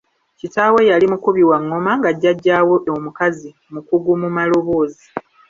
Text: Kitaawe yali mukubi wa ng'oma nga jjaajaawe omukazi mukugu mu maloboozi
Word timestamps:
Kitaawe 0.39 0.81
yali 0.91 1.05
mukubi 1.11 1.43
wa 1.49 1.57
ng'oma 1.65 1.91
nga 1.99 2.09
jjaajaawe 2.15 2.77
omukazi 2.97 3.49
mukugu 3.73 4.11
mu 4.21 4.29
maloboozi 4.35 5.05